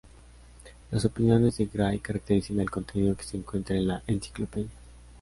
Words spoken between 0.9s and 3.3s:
opiniones de Gray caracterizan el contenido que